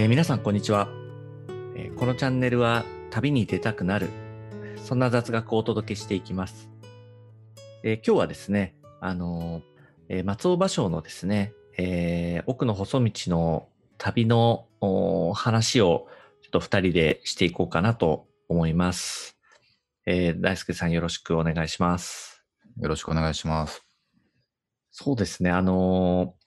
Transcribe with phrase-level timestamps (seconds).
[0.00, 0.88] えー皆さんこんにちは、
[1.76, 4.08] えーこのチャンネルは旅に出たくなる
[4.82, 6.70] そんな雑学をお届けしていきます、
[7.84, 9.62] えー今日はですねあのー
[10.08, 13.68] えー松尾芭蕉のですね、えー奥の細道の
[13.98, 16.08] 旅のお話を
[16.40, 19.36] ちょっと二人でしていこうかなと思います、
[20.06, 22.42] えー大輔さんよろしくお願いします
[22.80, 23.84] よろしくお願いします。
[24.92, 25.50] そうですね。
[25.50, 26.40] あのー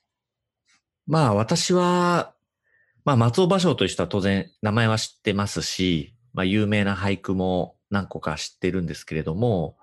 [1.06, 2.33] まあ私は、
[3.04, 9.76] まあ松尾芭蕉という人は当然名前は知ってますし、まあ有名な俳句も何個か知ってるんですけれども、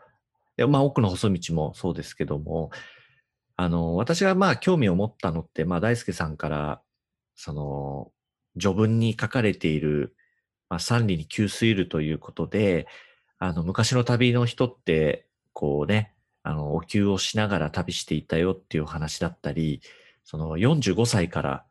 [0.68, 2.72] まあ奥の細道もそうですけども、
[3.58, 6.82] あの、私がまあ興味を持ったのって、まあ大輔さんから、
[7.36, 8.12] その、
[8.60, 10.16] 序文に書かれている、
[10.70, 12.88] まあ三里に給水るということで、
[13.38, 19.82] あの、昔の旅の人って、こうね、あの、お給をしながら旅していたよっていう話だったり、
[20.24, 21.66] その45歳から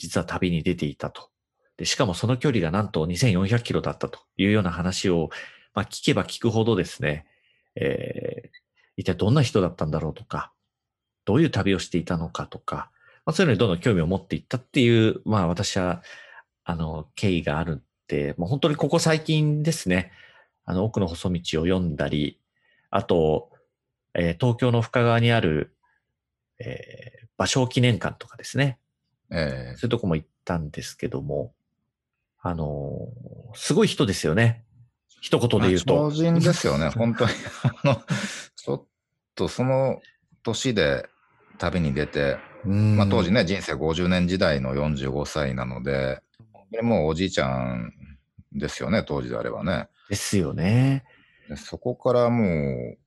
[0.00, 1.28] 実は旅に出ていたと。
[1.76, 5.28] で、しかもその距離がなんと2400キロだったというような話を、
[5.74, 7.26] まあ聞けば聞くほどですね、
[7.76, 8.48] えー、
[8.96, 10.52] 一体どんな人だったんだろうとか、
[11.26, 12.90] どういう旅をしていたのかとか、
[13.26, 16.02] まあそういうのにどんどん興味を持っていったっていう、まあ私は、
[16.64, 20.12] あの、経緯があるって、もう本当にここ最近ですね、
[20.64, 22.40] あの、奥の細道を読んだり、
[22.88, 23.50] あと、
[24.14, 25.74] えー東京の深川にある、
[26.58, 28.78] えー、芭蕉記念館とかですね。
[29.30, 31.52] えそういうとこも行ったんですけども、
[32.40, 34.64] あのーすごい人ですよね。
[35.20, 35.86] 一言ー、で言うと。
[35.86, 37.32] 超人ですよね、本当に。
[37.84, 38.02] あの、
[38.56, 38.84] ちょっ
[39.34, 40.00] とその
[40.42, 41.08] 年で
[41.58, 46.22] 旅に出て、うんまあ当時ね、人生50年時代の45歳なので、
[46.82, 47.92] もうおじいちゃん
[48.52, 49.88] ですよね、当時であればね。
[50.08, 51.04] ですよね。
[51.48, 52.44] でそこからも
[52.94, 52.98] う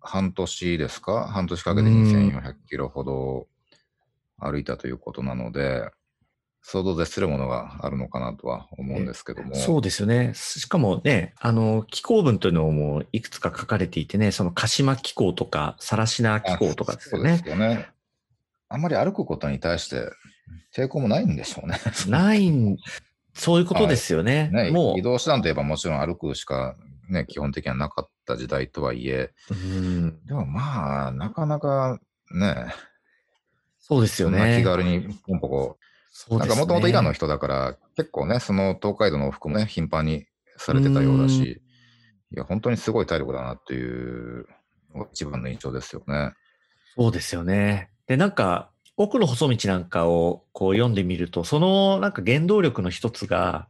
[0.00, 1.28] 半年ですか？
[1.28, 3.46] 半年かけてうん2400キロほど
[4.42, 5.90] 歩いたということなので、
[6.62, 9.54] 想像絶するものがあるのかなとは思うんですけども。
[9.56, 10.32] そうですよね。
[10.34, 17.48] しかもね、あの、気候文というのもいくつか書かれていてね、その鹿島気候とか、さらしな気候とかですよそうでねす。
[17.48, 17.88] よね。
[18.68, 20.08] あんまり歩くことに対して
[20.74, 21.78] 抵抗もないんでしょうね。
[22.08, 22.76] ないん、
[23.34, 24.48] そういうことですよね。
[24.52, 26.76] ねも移動手段といえばもちろん歩くしか、
[27.10, 31.98] ね、基本的にはなかった時代とはいえ、う、うん、でもまあ、なかなか
[32.30, 32.66] ね、
[33.92, 34.64] そうですよそんな気ね。
[34.64, 35.76] 軽にポンポコなん
[36.10, 40.26] そうですねかもともとイランの人だから、結構ね、その東海道の往復もね、頻繁に
[40.56, 41.62] されてたようだうんし、
[42.34, 44.46] いや、本当にすごい体力だなっていう、
[45.12, 46.32] 一番の印象ですよね。
[46.96, 47.90] そうですよね。
[48.06, 53.68] で、なんか、奥の細道なんかをこう読んでみると、そのなんか原動力の一つが、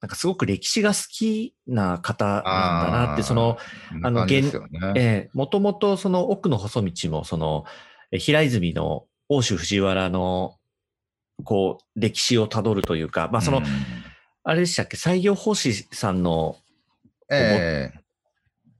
[0.00, 2.40] なんかすごく歴史が好きな方な
[2.88, 3.58] んだなって、その、
[4.04, 4.42] あのね。
[4.94, 7.64] ええもともとその奥の細道も、その、
[8.12, 10.56] え平泉の欧州藤原の、
[11.44, 13.64] こう、歴史をたどるというか、まあその、うん。
[14.44, 16.56] あれでしたっけ、西行法師さんの
[17.30, 18.00] ええ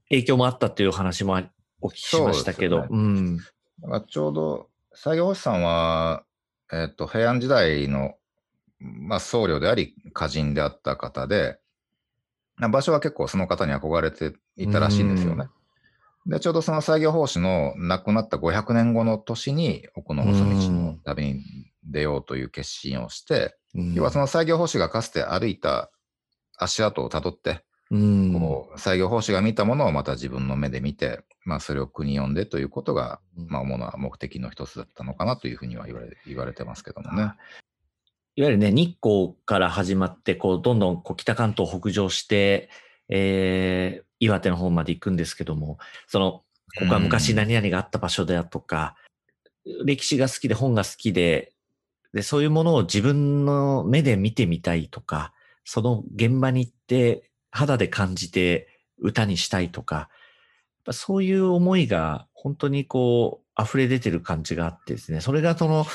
[0.09, 1.43] 影響もあったっていう話もあ
[1.81, 3.39] お聞きしましたけど、そうですうん。
[4.07, 6.23] ちょうど、西行星さんは、
[6.71, 8.15] えっと、平安時代の、
[8.79, 11.59] まあ、僧侶であり、歌人であった方で、
[12.57, 15.47] な場所は結構その方に憧れていたらしいんですよね。
[16.29, 21.43] で、ちょうどその西行法師の亡くなった500年後の年に、奥の細道の旅に
[21.83, 23.93] 出ようという決心をして、うん。
[23.95, 25.91] 要はその西行法師がかつて歩いた
[26.57, 37.33] 足跡をたどって、うん、こう、西行法師が見たものをまた自分の目で見て、まあ、それを国読んでということが、まあ、主な目的の一つだったのかなというふうには言われ言われてますけどもね。
[38.35, 42.69] いわゆるね、日光から始まって、こう、どんどんこう北関東を北上して、
[43.09, 46.43] えー、岩手の方まで行くんですけども、その、
[46.77, 48.95] ここは昔何々があった場所だとか、
[49.83, 51.53] 歴史が好きで本が好きで、
[52.13, 60.09] で、そういうものを自分の目で見てみたいとか、その現場に行って肌で感じて歌にしたいとか、
[60.91, 65.85] そういう思いが本当にこう溢れ出てる感じがあってですね、それがその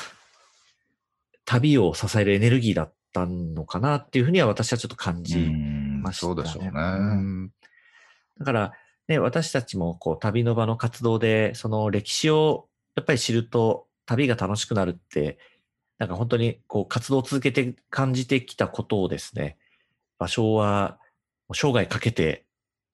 [1.43, 6.33] 旅を支えるエネルギーだったのかなっていうふうには私はちょっと感じうんましたね。
[6.35, 6.69] そうでしょうね。
[6.69, 7.51] ん
[8.39, 8.73] だから、
[9.07, 15.37] ね、私たちもこう旅の場の活動で、その歴史をやっぱり知ると旅が楽しくなるって、
[15.97, 19.57] なんか本当にこう活動を続けて感じてきたことをですね、
[20.17, 20.99] 場所は
[21.53, 22.45] 生涯かけて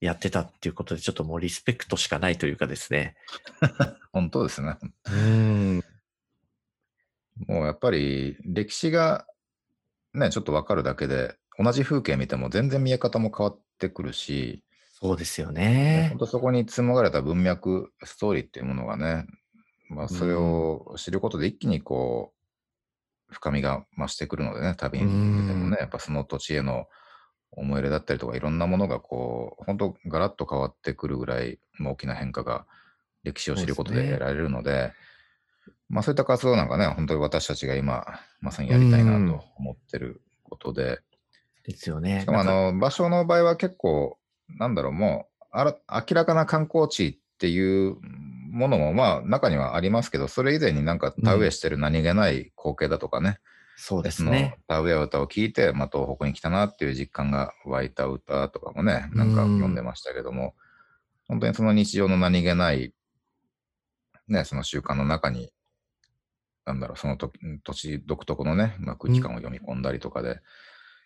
[0.01, 3.15] やってたっていうことで、ちょっともうリスペクトしかないというかですね。
[4.11, 4.77] 本当ですね。
[5.05, 5.83] うん。
[7.47, 9.25] もうやっぱり歴史が
[10.13, 14.63] ね、ちょっとわかるだけで、同じ風景見ても全然見え方も変わってくるし、
[15.01, 16.15] そうですよ本ね。
[16.19, 19.25] 当そこに紡がれた文脈、ストーリーっていうものがね、
[19.89, 22.33] まあ、それを知ることで一気にこ
[23.29, 25.05] う、深みが増してくるのでね、旅に
[25.41, 26.85] 出てもね、やっぱその土地への
[27.51, 32.67] 思い入れだったりとか、いろんなものがこう、本当ガラッと変わってくるぐらい大きな変化が
[33.23, 34.93] 歴史を知ることで得られるので、
[35.89, 38.05] まあそういった活動なんかね、本当に私たちが今、
[38.39, 40.99] まさにやりたいなと思ってることで。
[41.63, 42.21] ですよね。
[42.21, 44.17] しかもあの、場所の場合は結構、
[44.57, 47.97] なんだろう、もう、あら明らかな観光地っていう
[48.51, 53.39] ものもまあ中にはありますけど、それ以前になんか田植えしてる何気ない光景だとかね、
[53.83, 54.59] そうですね。
[54.67, 60.53] 田植え歌を聞いて、まあ、東北に来たなっていう実感が湧いた歌とかもね、なんか読んでましたけども、
[61.27, 62.93] 本当にその日常の何気ない、
[64.27, 65.51] ね、その習慣の中に、
[66.65, 67.31] なんだろう、その土
[67.73, 70.41] 地独特のね、まあ、空気感を読み込んだりとかで、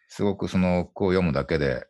[0.10, 1.88] すごくその句を読むだけで、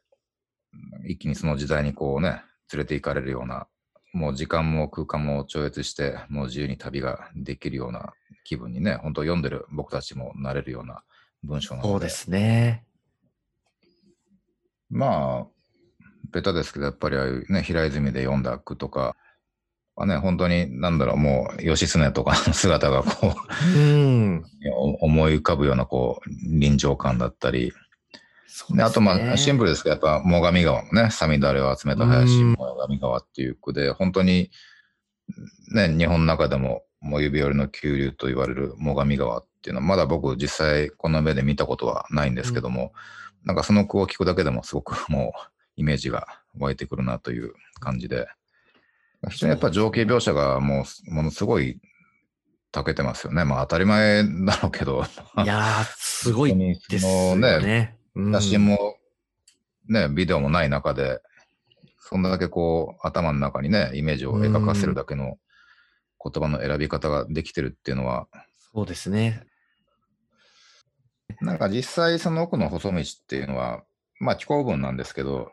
[1.06, 2.42] 一気にその時代にこうね、
[2.72, 3.68] 連れて行かれるような、
[4.14, 8.14] もう時間も空間も超越して、もう自由に旅ができるような
[8.44, 11.04] 気分にね、本当読んでる僕たちもなれるような
[11.44, 11.92] 文章なので。
[11.92, 12.86] そうですね。
[14.90, 15.48] まあ、
[16.32, 19.16] ベタですけど、やっぱりああいうね、平泉で読んだ句とか、
[19.96, 23.34] はね、本当に、なんだろう、もう、義経とかの 姿がこ
[23.76, 24.44] う、うん、
[25.00, 26.30] 思い浮かぶような、こう、
[26.60, 27.74] 臨場感だったり、で、
[28.70, 34.52] ね、あと、まあ、シンプルですけど、やっぱ、最上川のね、サミダレを集めた林、最上川っていう句で、本当に、
[35.74, 42.94] ね、日本の中でも、もう指折りの急流と言われる最上川っていうのは、まだ僕実際この目で見たことはないんですけども、
[43.44, 46.26] うん、なんかその句を聞くだけでもすごく もうイメージが
[46.58, 48.28] 湧いてくるなという感じで、
[49.30, 51.80] 非常にやっぱ情景描写がもうものすごい
[52.72, 53.44] 長けてますよね。
[53.44, 55.04] まあ当たり前だろうけど。
[55.44, 56.56] いやー、すごい
[56.90, 57.60] ですよね。
[57.60, 58.98] ね写真も
[59.88, 61.22] ね、ビデオもない中で、
[62.00, 65.38] そんだけこう頭の中にね、イメージを描かせるだけの
[66.24, 68.28] 言葉の選び方ができてるっていうのは。
[68.74, 69.44] そうですね。
[71.42, 73.84] なんか実際その奥の細道っていうのは、
[74.20, 75.52] まあ気候文なんですけど、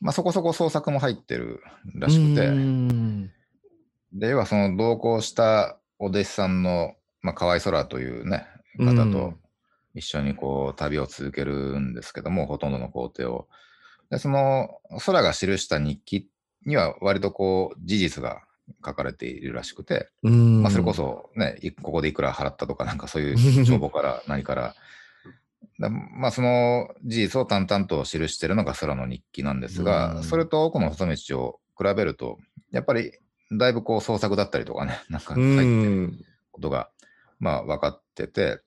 [0.00, 1.62] まあそこそこ創作も入ってる
[1.94, 2.50] らしくて、
[4.12, 8.46] で、要はその同行したお弟子さんの、まあ河合空というね、
[8.78, 9.34] 方と
[9.94, 13.48] 一緒にこう旅を続けるんですけども、ほとんどの工程を。
[14.10, 14.68] で、その
[15.04, 16.28] 空が記した日記
[16.66, 18.42] には割とこう事実が
[18.84, 24.74] 書かれているらしくて、まあ、それこそね、ここでいくら払ったとか、なんかそういう 帳簿から何から。
[25.78, 32.38] だまあ、その事実を淡々と記しているのが空の日記なんですが、それと奥の細道を比べると、
[32.70, 33.12] やっぱり
[33.50, 36.12] だいぶこう創作だったりとかね、なんか入ってる
[36.50, 36.90] ことが、
[37.38, 38.60] まあ分かってて、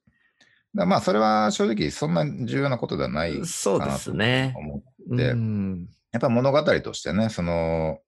[0.76, 4.84] まあそれは正直そんな重要なことではないかなと思
[5.14, 8.00] って、ね、やっぱ物語としてね、その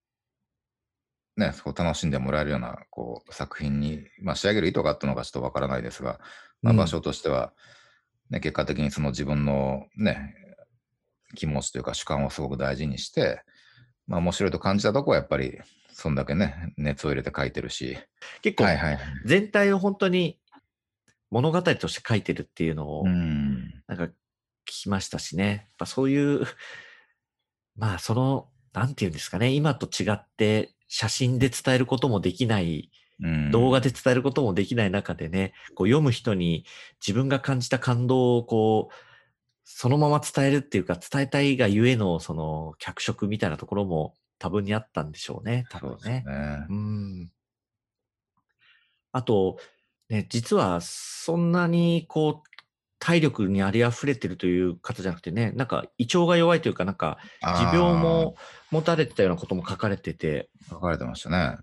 [1.37, 6.19] ね、そこ楽しんでもらえるようなこう作品に、まあ、仕上げる意図があったのかちょっとわからないですが、
[6.63, 7.53] まあ、場所としては、
[8.31, 10.33] ね、うん、結果的にその自分のね、
[11.35, 13.43] 気持ちというか主観をすごく大事にして、
[14.07, 15.59] まあ面白いと感じたとこはやっぱり
[15.93, 17.97] そんだけね、熱を入れて書いてるし。
[18.41, 18.65] 結構、
[19.25, 20.39] 全体を本当に
[21.29, 24.11] 物語として書いてるっていうのを、なんか聞
[24.65, 25.47] きましたしね。
[25.47, 26.45] やっぱそういう、
[27.75, 32.91] まあその、なんていうんですかね、今と違って、写真で伝えることもできない、
[33.51, 36.65] 動画で伝えることもできない中でね、こう読む人に
[37.05, 38.93] 自分が感じた感動をこう、
[39.63, 46.23] そのまま伝えるっていうか、伝えたいがゆえの、その、脚色みたいなところも多分にあったんでしょうね、多分ね。
[46.25, 47.31] うねうん。
[49.11, 49.57] あと、
[50.09, 52.47] ね、実はそんなにこう、
[52.99, 58.35] 体力にあり溢れてるという方じゃなくてね、なんか胃腸が弱いというか、なんか持病も
[58.71, 60.49] 持たれてたようなことも書かれてて。
[60.69, 61.57] 書かれてましたね。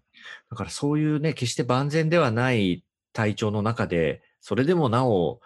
[0.50, 5.40] だからそういうね、決して万全ではない体調の中で、それでもなお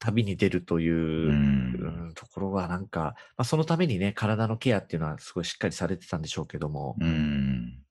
[0.00, 6.96] 旅に出るという、うん、ところはなんか、まあ、そのためにね、体のケアっていうのはすごいしっかりされてたんでしょうけども。
[7.00, 7.82] うん、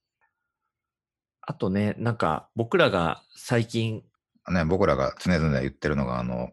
[1.42, 4.04] あとね、なんか僕らが最近。
[4.52, 6.52] ね、僕らが常々言ってるのが、あの、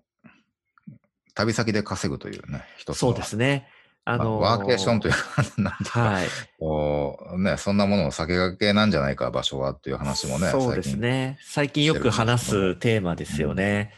[1.34, 3.68] 旅先で稼ぐというね、一つそうですね。
[4.08, 5.18] あのー、ワーケーションというか、
[5.58, 6.26] なんていうか、はい、
[6.58, 11.38] こうね、そんなものを先駆けなんじゃないか、場所はっていう話もね、そうですね。
[11.42, 13.92] 最近よく話すテーマですよね。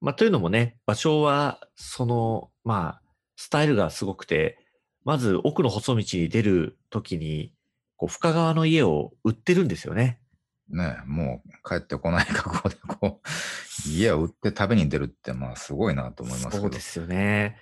[0.00, 3.02] うん、まあ、というのもね、場所は、その、まあ、
[3.36, 4.58] スタイルがすごくて、
[5.04, 7.52] まず奥の細道に出るときに、
[7.96, 10.20] こう深川の家を売ってるんですよね。
[10.72, 17.58] ね、もう帰ってこない格好 でこう、家を売って食べに出るって、まあすごいなと思いますそうですよね。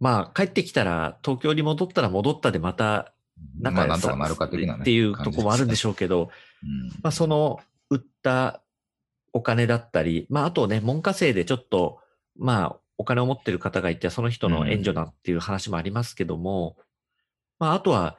[0.00, 3.12] まあ帰ってきたら、東京に戻ったら戻ったでまた、
[3.58, 3.74] なん。
[3.74, 6.30] か、なんとかなるか的な、ね、っていうとこもあるんでしょうけど、
[6.62, 8.62] うん、まあその売った
[9.32, 12.00] お金だったり、まああとね、門下生でちょっと
[12.40, 16.76] まあ、お金を持ってる方がいて、その人の援助だっていう話もありますけども、
[17.58, 18.16] まあ、あとは、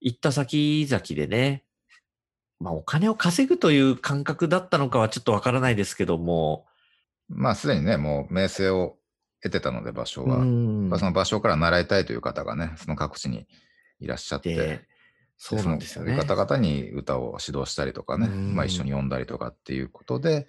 [0.00, 1.64] 行った先々でね、
[2.60, 6.66] まあ、お金を稼ぐという感覚だったのかはちょっとわからないですけども、
[7.28, 8.96] まあ、すでにね、もう名声を
[9.42, 10.38] 得てたので、場所は。
[10.38, 13.46] うんまあその場所から習いたいという方がね、その各地に
[14.00, 14.88] いらっしゃって、で、
[15.36, 16.16] そうなんですよね。
[16.16, 20.48] 方々に歌を指導したりとかね、うんまあ、一緒に読んだりとかっていうことで、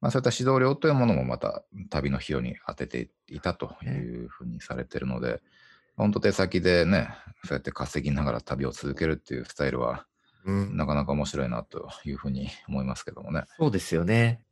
[0.00, 3.88] まあ、そういった指導料というものもまた旅の費用に当てていたとい
[4.24, 5.40] うふうにされてるので、
[5.96, 7.08] 本当手先でね、
[7.44, 10.06] そうやって稼ぎながら旅を続けるっていうスタイルは、
[10.44, 13.44] うんなかなか面白いなというふうに思いますけどもね。
[13.58, 14.42] そうですよね。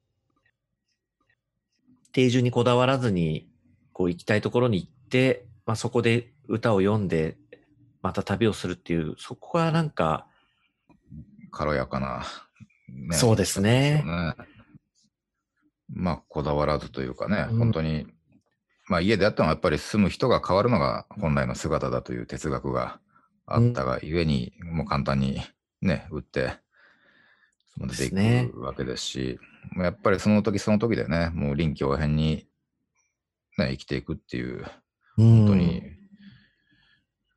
[2.13, 3.49] 定住にこだわらずに、
[3.93, 7.37] こう行きたいところに行って、まあそこで歌を読んで、
[8.03, 10.27] また旅をするっていう、そこはなんか、
[11.51, 12.25] 軽やかな、
[12.89, 14.03] ねそうですね
[15.95, 18.07] まあ、こだわらずというかね、うん本当に、
[18.89, 22.99] まあ家であってもやっぱり住む人が変わるのが本来の姿だという哲学が
[23.47, 25.43] あったがゆえに、もう簡単に
[25.83, 26.55] ね、売って、
[27.75, 29.39] その出ていくわけですし、
[29.73, 32.47] もうやっぱりその時その時でね、もう臨機応変に、
[33.59, 34.65] ね、生きていくっていう、
[35.17, 35.83] 本本当に、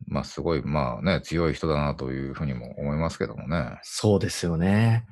[0.07, 3.79] まあすごい、まあね、強い人だなというふうにも思いますけどもね。
[3.83, 5.05] そうですよね。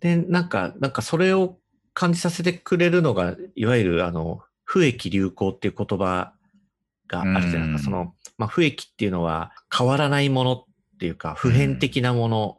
[0.00, 1.58] で、なんか、なんかそれを
[1.94, 6.34] 感じさせてくれるのが、いわゆるあの、不益流行っていう言葉
[7.08, 7.98] があるじゃないですか。
[7.98, 10.64] うんその、まあ、不益っていうのは変わらないものっ
[10.98, 12.58] ていうか、普遍的なもの。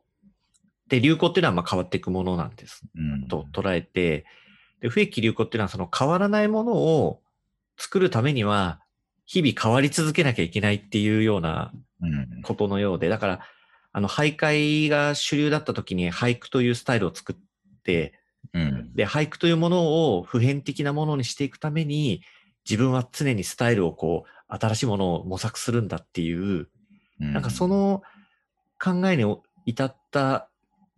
[0.90, 2.84] で、流行っていうのはまあ変わっていくものなんです。
[2.96, 3.28] うん。
[3.28, 4.26] と捉えて、
[4.82, 7.22] で、不益流行っていうのはその変わらないものを
[7.78, 8.80] 作るためには、
[9.26, 12.42] 日々変わり続けなきゃいけないっていうようなうん。
[12.44, 13.40] ことのようで、だから、
[13.92, 17.36] あの、俳諧が主流だった時に俳句というスタイルを作っ
[17.84, 18.14] て、
[18.54, 18.94] うん。
[18.94, 22.22] で、俳句というものを普遍的なものにしていくために、
[22.70, 26.70] 自分は常にスタイルをこう、新しいものを模索するんだっていう、
[27.20, 28.04] なんかその
[28.80, 29.26] 考えに
[29.66, 30.50] 至った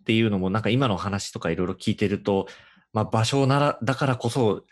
[0.10, 2.48] っていうのも、なんか今の話とかいろいろ聞いてると、
[2.94, 4.64] まあ場所なら、だからこそ、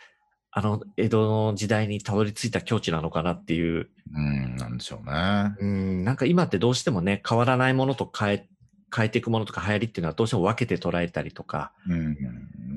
[0.50, 5.56] あの、江戸の時代にたどり着いた境地なのかなっていう、うん、なんでしょうね。
[5.60, 8.50] うん、なんか今ってどうしてもね、変わらないものと変え、
[8.96, 12.18] 変えていくものとか流行りっていうのはどうしても分けて捉えたりとか、うん。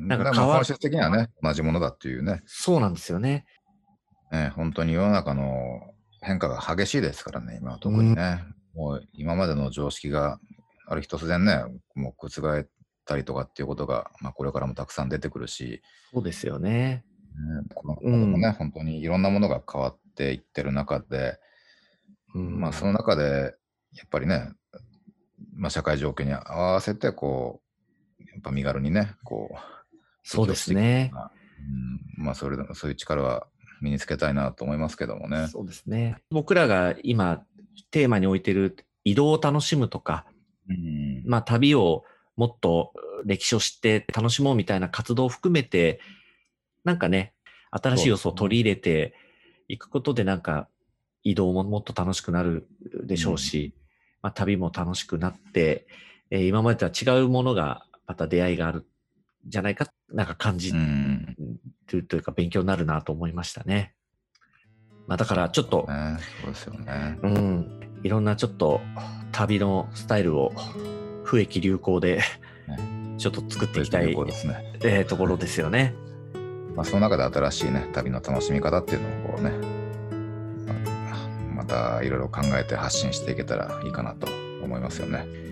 [0.07, 3.47] なんか変わだらまあ本質的にはね、同じものだっていうね、そうなんですよね。
[4.31, 8.45] ね本当に世の中の変化が激しいですからね、今は特にね。
[8.75, 10.39] もう今までの常識が
[10.91, 11.63] ある日突然ね、
[11.95, 12.67] もう覆っ
[13.07, 15.83] たりとかっていうことが、まあこれからもたくさん出てくるし、
[16.13, 17.05] そうですよね。
[17.37, 21.39] ねこのうんもね、本当にいろんなものが変わっていってる中で、
[22.35, 23.55] うん、まあその中で、
[23.93, 24.51] やっぱりね、
[25.55, 27.63] まあ社会状況に合わせて、こ
[28.19, 29.57] う、やっぱ身軽にね、こう、
[30.25, 31.13] そうですね。
[32.19, 33.47] うん、まあそれでもそういう力は
[33.81, 35.47] 身につけたいなと思いますけどもね。
[35.47, 36.17] そうですね。
[36.31, 37.45] 僕らが今
[37.93, 40.27] テーマに置いてる移動を楽しむとか、
[40.71, 42.05] うんまあ旅を
[42.37, 42.93] もっと
[43.25, 46.01] 歴史を知って楽しもうみたいな活動を含めて、
[46.85, 47.35] なんかね、
[47.71, 49.15] 新しい要素を取り入れて
[49.69, 50.69] いくことでなんか
[51.23, 52.67] 移動ももっと楽しくなる
[53.05, 53.75] でしょうし、
[54.23, 55.87] まあ旅も楽しくなって、
[56.31, 58.85] えー今までとは違うものがまた出会いがあるん
[59.47, 61.37] じゃないか、なんか感じうん。
[61.93, 63.95] るというか勉強になるなと思いましたね。
[65.07, 67.19] まあだからちょっと、ね、そうですよね。
[67.23, 68.81] うん、いろんなちょっと
[69.33, 70.53] 旅のスタイルを
[71.25, 72.21] 不益流行で
[73.19, 74.07] ちょっと作っていきたい、
[74.47, 74.73] ね。
[74.83, 75.95] えーところですよね。
[76.75, 79.51] まあその中で新しいね、旅の楽しみ方っていうのをこうね、
[80.67, 84.27] まあまたいろいろ考えて発信していけたらいいかなと
[84.63, 85.50] 思いますよね。